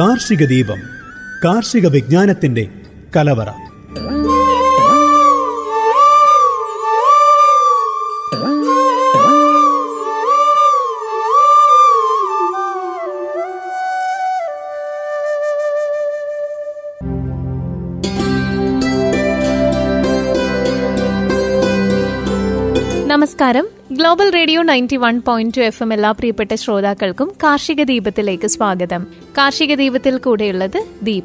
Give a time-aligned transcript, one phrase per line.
[0.00, 0.80] കാർഷിക ദീപം
[1.44, 2.68] കാർഷിക വിജ്ഞാനത്തിന്റെ
[3.16, 3.48] കലവറ.
[23.06, 23.79] നമസ്കാരം.
[23.92, 29.06] Global radio ninety one point two F M എല്ലാ പ്രിയപ്പെട്ട ശ്രോതാക്കൾക്കും കാർഷിക ദീപത്തിലേക്ക് സ്വാഗതം.
[29.38, 31.24] കാർഷിക ദീപത്തിൽ കൂടെയുള്ളത് ദീപ.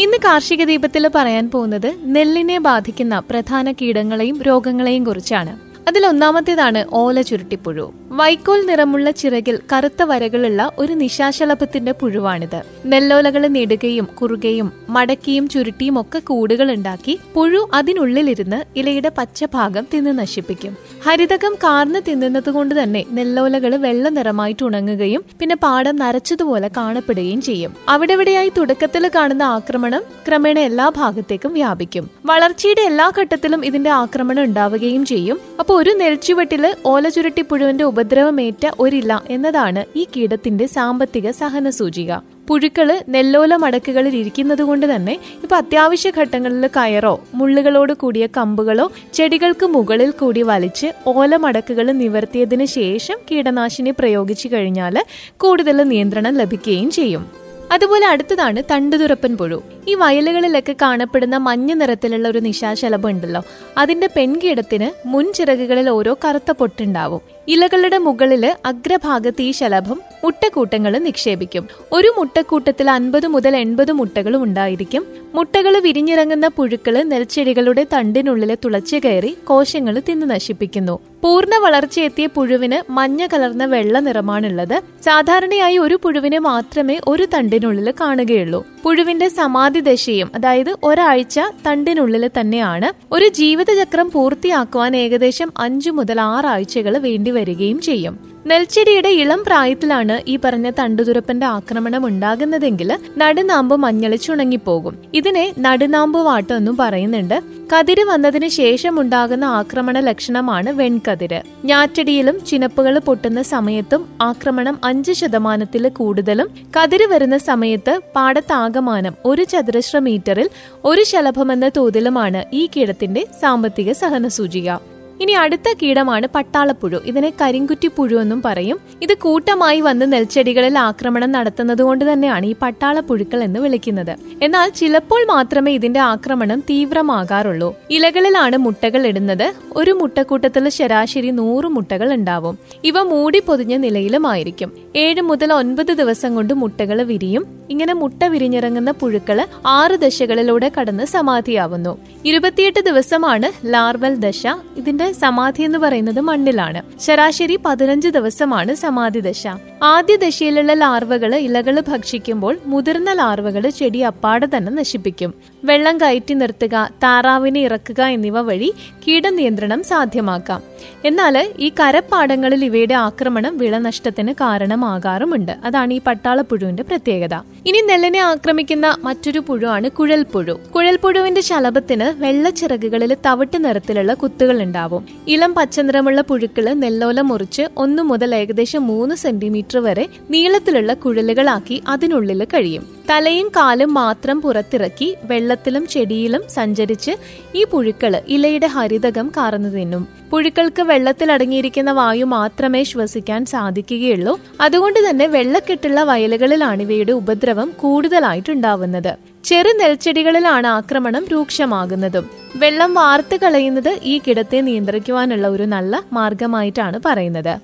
[0.00, 5.58] ഇന്ന് കാർഷിക ദീപത്തിൽ പറയാൻ പോകുന്നത് നെല്ലിനെ ബാധിക്കുന്ന പ്രധാന കീടങ്ങളെയും രോഗങ്ങളെയും കുറിച്ചാണ്.
[5.88, 7.92] അതിലൊന്നാമത്തേതാണ് ഓല ചുരുട്ടിപ്പുഴു.
[8.16, 12.62] വൈക്കോൽ നിറമുള്ള ചിറകിൽ കറുത്ത വരകളുള്ള ഒരു നിശാശലഭത്തിന്റെ പുഴുവാണിത്.
[12.86, 20.76] നെല്ലോലകൾ നെടുകയും കുറുകയും മടക്കിയും ചുരുട്ടിയും ഒക്കെ കൂടുകൾ ഉണ്ടാക്കി പുഴു അതിനുള്ളിലിരുന്ന് ഇലയുടെ പച്ചഭാഗം തിന്ന് നശിപ്പിക്കും.
[21.04, 27.74] ഹരിതകം കാർന്ന് തിന്നുന്നത് കൊണ്ട് തന്നെ നെല്ലോലകൾ വെള്ള നിറമായിട്ട് ഉണങ്ങുകയും പിന്നെ പാടം നരച്ചതുപോലെ കാണപ്പെടുകയും ചെയ്യും.
[27.88, 32.10] അവിടെവിടെയായി തുടക്കത്തിൽ കാണുന്ന ആക്രമണം ക്രമേണ എല്ലാ ഭാഗത്തേക്കും വ്യാപിക്കും.
[32.26, 35.40] വളർച്ചയുടെ എല്ലാ ഘട്ടത്തിലും ഇതിന്റെ ആക്രമണം ഉണ്ടാവുകയും ചെയ്യും.
[35.60, 42.10] അപ്പോൾ ഒരു നെൽച്ചുവെട്ടിൽ ഓല ചുരുട്ടി പുഴുവിന്റെ ഉപദ്രവമേറ്റ ഒരില എന്നതാണ് ഈ കീടത്തിന്റെ സാമ്പത്തിക സഹന സൂചിക
[42.48, 48.86] പുഴുക്കൾ നെല്ലോല മടക്കുകളിൽ ഇരിക്കുന്നത് കൊണ്ട് തന്നെ ഇപ്പൊ അത്യാവശ്യ ഘട്ടങ്ങളിൽ കയറോ മുള്ളുകളോട് കൂടിയ കമ്പുകളോ
[49.18, 54.98] ചെടികൾക്ക് മുകളിൽ കൂടി വലിച്ച് ഓല മടക്കുകൾ നിവർത്തിയതിനു ശേഷം കീടനാശിനി പ്രയോഗിച്ചു കഴിഞ്ഞാൽ
[55.36, 57.24] കൂടുതൽ നിയന്ത്രണം ലഭിക്കുകയും ചെയ്യും.
[57.72, 59.62] അതുപോലെ അടുത്തതാണ് തണ്ടുതുറപ്പൻ പുഴു.
[59.88, 63.42] ഈ വയലുകളിലൊക്കെ കാണപ്പെടുന്ന മഞ്ഞ നിറത്തിലുള്ള ഒരു നിശാശലഭം ഉണ്ടല്ലോ
[63.78, 67.20] അതിന്റെ പെൺകീടത്തിന് മുൻചിറകുകളിൽ ഓരോ കറുത്ത പൊട്ടുണ്ടാവും.
[67.48, 71.68] ഇലകളുടെ മുകളിൽ അഗ്രഭാഗത്ത് ഈ ശലഭം മുട്ടക്കൂട്ടങ്ങൾ നിക്ഷേപിക്കും.
[71.92, 75.06] ഒരു മുട്ടക്കൂട്ടത്തിൽ അൻപത് മുതൽ എൺപത് മുട്ടകളും ഉണ്ടായിരിക്കും.
[75.34, 80.98] മുട്ടകൾ വിരിഞ്ഞിറങ്ങുന്ന പുഴുക്കൾ നെൽച്ചെടികളുടെ തണ്ടിനുള്ളിലെ തുളച്ചു കയറി കോശങ്ങൾ തിന്നു നശിപ്പിക്കുന്നു.
[81.22, 84.82] പൂർണ വളർച്ചയെത്തിയ പുഴുവിന് മഞ്ഞ കലർന്ന വെള്ള നിറമാണുള്ളത്.
[85.04, 88.66] സാധാരണയായി ഒരു പുഴുവിനെ മാത്രമേ ഒരു തണ്ടിനുള്ളിൽ കാണുകയുള്ളൂ.
[88.82, 93.14] പുഴുവിന്റെ സമാധി ദശയും അതായത് ഒരാഴ്ച തണ്ടിനുള്ളിൽ തന്നെയാണ്.
[93.14, 98.33] ഒരു ജീവിതചക്രം പൂർത്തിയാക്കുവാൻ ഏകദേശം അഞ്ചു മുതൽ ആറാഴ്ചകൾ വേണ്ടി വരികയും ചെയ്യും.
[98.46, 104.94] നെൽച്ചെടിയുടെ ഇളം പ്രായത്തിലാണ് ഈ പറഞ്ഞ തണ്ടുതുരപ്പന്റെ ആക്രമണം ഉണ്ടാകുന്നതെങ്കിൽ നടുനാമ്പ് മഞ്ഞളിച്ചുണങ്ങിപ്പോകും.
[105.14, 107.42] ഇതിനെ നടുനാമ്പ് വാട്ടം എന്നും പറയുന്നുണ്ട്.
[107.72, 111.40] കതിര് വന്നതിന് ശേഷം ഉണ്ടാകുന്ന ആക്രമണ ലക്ഷണമാണ് വെൺകതിര്.
[111.64, 116.50] ഞാറ്റടിയിലും ചിനപ്പുകൾ പൊട്ടുന്ന സമയത്തും ആക്രമണം അഞ്ച് ശതമാനത്തിൽ കൂടുതലും.
[116.76, 120.50] കതിര് വരുന്ന സമയത്ത് പാടത്താകമാനം ഒരു ചതുരശ്ര മീറ്ററിൽ
[120.84, 124.93] ഒരു ശലഭമെന്ന തോതിലുമാണ് ഈ കീടത്തിന്റെ സാമ്പത്തിക സഹന സൂചിക
[125.24, 126.98] ഇനി അടുത്ത കീടമാണ് പട്ടാളപ്പുഴു.
[127.04, 128.78] ഇതിനെ കരിങ്കുറ്റി പുഴു എന്നും പറയും.
[129.02, 134.16] ഇത് കൂട്ടമായി വന്ന് നെൽച്ചെടികളിൽ ആക്രമണം നടത്തുന്നത് കൊണ്ട് തന്നെയാണ് ഈ പട്ടാളപ്പുഴുക്കൾ എന്ന് വിളിക്കുന്നത്.
[134.42, 137.74] എന്നാൽ ചിലപ്പോൾ മാത്രമേ ഇതിന്റെ ആക്രമണം തീവ്രമാകാറുള്ളൂ.
[137.90, 139.46] ഇലകളിലാണ് മുട്ടകൾ ഇടുന്നത്.
[139.76, 142.58] ഒരു മുട്ടക്കൂട്ടത്തിൽ ശരാശരി നൂറ് മുട്ടകൾ ഉണ്ടാവും.
[142.84, 147.46] ഇവ മൂടി പൊതിഞ്ഞ നിലയിലുമായിരിക്കും ഏഴ് മുതൽ ഒൻപത് ദിവസം കൊണ്ട് മുട്ടകൾ വിരിയും.
[147.70, 151.98] ഇങ്ങനെ മുട്ട വിരിഞ്ഞിറങ്ങുന്ന പുഴുക്കൾ ആറ് ദശകളിലൂടെ കടന്ന് സമാധിയാവുന്നു.
[152.24, 154.46] ഇരുപത്തിയെട്ട് ദിവസമാണ് ലാർവൽ ദശ.
[154.76, 156.82] ഇതിന്റെ സമാധി എന്ന് പറയുന്നത് മണ്ണിലാണ്.
[157.00, 159.46] ശരാശരി പതിനഞ്ച് ദിവസമാണ് സമാധി ദശ.
[159.82, 165.34] ആദ്യ ദശയിലുള്ള ലാർവകൾ ഇലകൾ ഭക്ഷിക്കുമ്പോൾ മുതിർന്ന ലാർവകൾ ചെടി അപ്പാടെ തന്നെ നശിപ്പിക്കും.
[165.64, 168.70] വെള്ളം കയറ്റി നിർത്തുക താറാവിനെ ഇറക്കുക എന്നിവ വഴി
[169.08, 170.62] കീടനിയന്ത്രണം സാധ്യമാക്കാം.
[171.04, 175.52] എന്നാൽ ഈ കരപ്പാടങ്ങളിൽ ഇവയുടെ ആക്രമണം വിളനഷ്ടത്തിന് കാരണമാകാറുമുണ്ട്.
[175.64, 177.34] അതാണ് ഈ പട്ടാളപ്പുഴുവിന്റെ പ്രത്യേകത.
[177.66, 180.54] ഇനി നെല്ലിനെ ആക്രമിക്കുന്ന മറ്റൊരു പുഴുവാണ് കുഴൽപ്പുഴു.
[180.74, 184.93] കുഴൽപ്പുഴുവിന്റെ ശലഭത്തിന് വെള്ളച്ചിറകുകളിൽ തവിട്ട് നിറത്തിലുള്ള കുത്തുകൾ ഉണ്ടാവും.
[185.28, 192.84] ഇളം പച്ചനിറമുള്ള പുഴുക്കൾ നെല്ലോല മുറിച്ച് ഒന്നു മുതൽ ഏകദേശം മൂന്ന് സെന്റിമീറ്റർ വരെ നീളത്തിലുള്ള കുഴലുകളാക്കി അതിനുള്ളിൽ കഴിയും.
[193.10, 197.12] തലയും കാലും മാത്രം പുറത്തിറക്കി വെള്ളത്തിലും ചെടിയിലും സഞ്ചരിച്ച്
[197.54, 200.08] ഈ പുഴുക്കൾ ഇലയുടെ ഹരിതകം കാർന്നു തിന്നും.
[200.30, 204.40] പുഴുക്കൾക്ക് വെള്ളത്തിലടങ്ങിയിരിക്കുന്ന വായു മാത്രമേ ശ്വസിക്കാൻ സാധിക്കുകയുള്ളൂ.
[204.60, 209.12] അതുകൊണ്ട് തന്നെ വെള്ളക്കെട്ടുള്ള വയലുകളിലാണ് ഇവയുടെ ഉപദ്രവം കൂടുതലായിട്ടുണ്ടാവുന്നത്.
[209.44, 212.30] ചെറു നെൽച്ചെടികളിലാണ് ആക്രമണം രൂക്ഷമാകുന്നതും.
[212.56, 217.54] വെള്ളം വാർത്തു കളയുന്നത് ഈ കിടത്തെ നിയന്ത്രിക്കുവാനുള്ള ഒരു നല്ല മാർഗമായിട്ടാണ് പറയുന്നത്.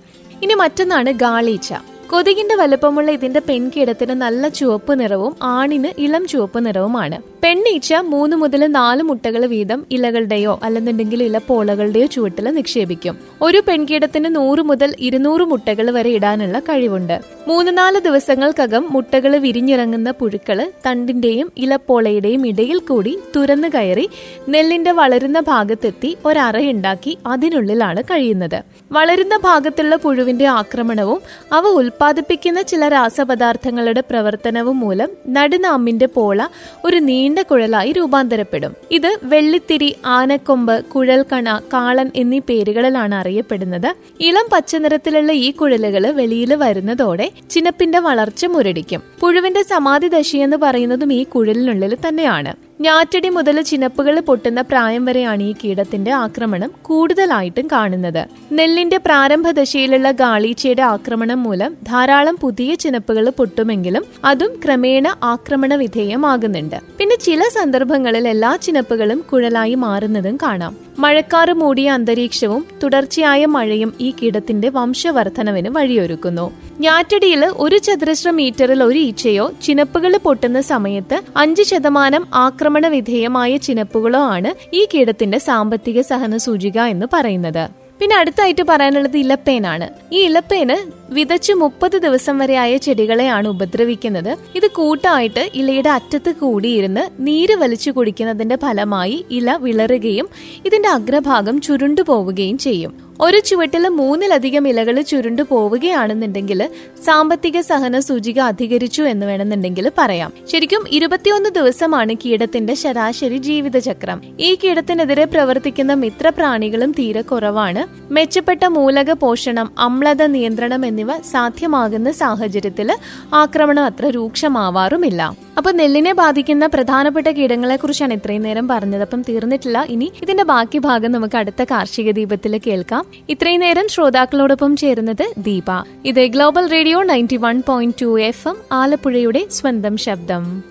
[0.42, 1.72] ഇനി മറ്റൊന്നാണ് ഗാളീച്ച.
[2.10, 7.18] കൊതുകിന്റെ വലുപ്പമുള്ള ഇതിന്റെ പെൺകിടത്തിന് നല്ല ചുവപ്പ് നിറവും ആണിന് ഇളം ചുവപ്പ് നിറവുമാണ്.
[7.42, 13.18] പെണ്ണീച്ച മൂന്ന് മുതൽ നാല് മുട്ടകൾ വീതം ഇലകളുടെയോ അല്ലെന്നുണ്ടെങ്കിൽ ഇലപ്പോളകളുടെയോ ചുവട്ടിൽ നിക്ഷേപിക്കും.
[13.42, 17.20] ഒരു പെൺകീടത്തിന് നൂറ് മുതൽ ഇരുന്നൂറ് മുട്ടകൾ വരെ ഇടാനുള്ള കഴിവുണ്ട്.
[17.48, 24.10] മൂന്ന് നാല് ദിവസങ്ങൾക്കകം മുട്ടകൾ വിരിഞ്ഞിറങ്ങുന്ന പുഴുക്കൾ തണ്ടിന്റെയും ഇലപ്പോളയുടെയും ഇടയിൽ കൂടി തുരന്നു കയറി
[24.48, 28.62] നെല്ലിന്റെ വളരുന്ന ഭാഗത്തെത്തി ഒരറയുണ്ടാക്കി അതിനുള്ളിലാണ് കഴിയുന്നത്.
[28.92, 31.20] വളരുന്ന ഭാഗത്തുള്ള പുഴുവിന്റെ ആക്രമണവും
[31.52, 36.46] അവ ഉൽപ്പാദിപ്പിക്കുന്ന ചില രാസപദാർത്ഥങ്ങളുടെ പ്രവർത്തനവും മൂലം നടുനാമ്പിന്റെ പോള
[36.84, 38.76] ഒരു നീണ്ട കുഴലായി രൂപാന്തരപ്പെടും.
[38.90, 43.94] ഇത് വെള്ളിത്തിരി ആനക്കൊമ്പ് കുഴൽക്കണ കാളൻ എന്നീ പേരുകളിലാണ് അറിയപ്പെടുന്നത്.
[44.20, 49.02] ഇളം പച്ചനിറത്തിലുള്ള ഈ കുഴലുകൾ വെളിയിൽ വരുന്നതോടെ ചിനപ്പിന്റെ വളർച്ച മുരടിക്കും.
[49.20, 52.69] പുഴുവിന്റെ സമാധി ദശയെന്ന് പറയുന്നതും ഈ കുഴലിനുള്ളിൽ തന്നെയാണ്.
[52.80, 58.26] ഞാറ്റടി മുതൽ ചിനപ്പുകൾ പൊട്ടുന്ന പ്രായം വരെയാണ് ഈ കീടത്തിന്റെ ആക്രമണം കൂടുതലായിട്ടും കാണുന്നത്.
[58.52, 66.76] നെല്ലിന്റെ പ്രാരംഭ ദശയിലുള്ള ഗാളീച്ചയുടെ ആക്രമണം മൂലം ധാരാളം പുതിയ ചിനപ്പുകൾ പൊട്ടുമെങ്കിലും അതും ക്രമേണ ആക്രമണ വിധേയമാകുന്നുണ്ട്.
[66.98, 70.76] പിന്നെ ചില സന്ദർഭങ്ങളിൽ എല്ലാ ചിനപ്പുകളും കുഴലായി മാറുന്നതും കാണാം.
[70.98, 76.50] മഴക്കാറ് മൂടിയ അന്തരീക്ഷവും തുടർച്ചയായ മഴയും ഈ കീടത്തിന്റെ വംശവർദ്ധനവിന് വഴിയൊരുക്കുന്നു.
[76.80, 82.26] ഞാറ്റടിയിൽ ഒരു ചതുരശ്ര മീറ്ററിൽ ഒരു ഈച്ചയോ ചിനപ്പുകൾ പൊട്ടുന്ന സമയത്ത് അഞ്ച് ശതമാനം
[82.70, 87.68] ആക്രമണ വിധേയമായ ചിനപ്പുകളോ ആണ് ഈ കീടത്തിന്റെ സാമ്പത്തിക സഹന സൂചിക എന്ന് പറയുന്നത്.
[88.00, 89.88] പിന്നെ അടുത്തായിട്ട് പറയാനുള്ളത് ഇലപ്പേനാണ്.
[90.12, 90.76] ഈ ഇലപ്പേന്
[91.14, 94.36] വിതച്ച് മുപ്പത് ദിവസം വരെ ആയ ചെടികളെയാണ് ഉപദ്രവിക്കുന്നത്.
[94.54, 100.28] ഇത് കൂട്ടായിട്ട് ഇലയുടെ അറ്റത്ത് കൂടിയിരുന്ന് നീര് വലിച്ചു കുടിക്കുന്നതിന്റെ ഫലമായി ഇല വിളറുകയും
[100.66, 103.09] ഇതിന്റെ അഗ്രഭാഗം ചുരുണ്ടു പോവുകയും ചെയ്യും.
[103.22, 106.68] ഒരു ചുവട്ടിൽ മൂന്നിലധികം ഇലകൾ ചുരുണ്ടു പോവുകയാണെന്നുണ്ടെങ്കിൽ
[107.04, 110.32] സാമ്പത്തിക സഹന സൂചിക അധികരിച്ചു എന്ന് വേണമെന്നുണ്ടെങ്കിൽ പറയാം.
[110.52, 114.22] ശരിക്കും ഇരുപത്തിയൊന്ന് ദിവസമാണ് കീടത്തിന്റെ ശരാശരി ജീവിതചക്രം.
[114.40, 118.12] ഈ കീടത്തിനെതിരെ പ്രവർത്തിക്കുന്ന മിത്രപ്രാണികളും തീരെ കുറവാണ്.
[118.12, 122.96] മെച്ചപ്പെട്ട മൂലക പോഷണം അമ്ലത നിയന്ത്രണം എന്നിവ സാധ്യമാകുന്ന സാഹചര്യത്തിൽ
[123.34, 125.36] ആക്രമണം അത്ര രൂക്ഷമാവാറുമില്ല.
[125.58, 129.02] അപ്പൊ നെല്ലിനെ ബാധിക്കുന്ന പ്രധാനപ്പെട്ട കീടങ്ങളെ കുറിച്ചാണ് ഇത്രയും നേരം പറഞ്ഞത്.
[129.02, 129.86] അപ്പം തീർന്നിട്ടില്ല.
[129.88, 133.09] ഇനി ഇതിന്റെ ബാക്കി ഭാഗം നമുക്ക് അടുത്ത കാർഷിക ദീപത്തിൽ കേൾക്കാം.
[133.28, 135.64] ഇത്രയും നേരം ശ്രോതാക്കളോടൊപ്പം ചേരുന്നത് ദീപ.
[136.04, 140.62] ഇത് global radio ninety one point two F M ആലപ്പുഴയുടെ സ്വന്തം ശബ്ദം.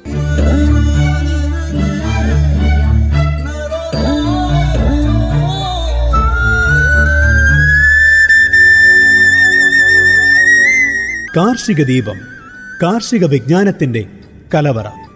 [11.38, 12.20] കാർഷിക ദീപം
[12.84, 14.06] കാർഷിക വിജ്ഞാനത്തിന്റെ
[14.54, 15.09] കലവറ.